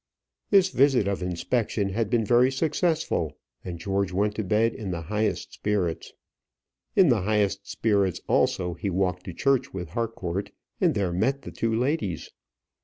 This 0.49 0.69
visit 0.69 1.07
of 1.07 1.21
inspection 1.21 1.89
had 1.89 2.09
been 2.09 2.25
very 2.25 2.51
successful, 2.51 3.37
and 3.63 3.77
George 3.77 4.11
went 4.11 4.33
to 4.33 4.43
bed 4.43 4.73
in 4.73 4.89
the 4.89 5.03
highest 5.03 5.53
spirits. 5.53 6.13
In 6.95 7.09
the 7.09 7.21
highest 7.21 7.69
spirits 7.69 8.19
also 8.27 8.73
he 8.73 8.89
walked 8.89 9.25
to 9.25 9.33
church 9.35 9.75
with 9.75 9.89
Harcourt, 9.89 10.49
and 10.79 10.95
there 10.95 11.13
met 11.13 11.43
the 11.43 11.51
two 11.51 11.75
ladies. 11.75 12.31